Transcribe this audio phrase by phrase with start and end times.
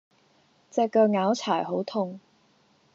[0.71, 2.19] 隻腳拗柴好痛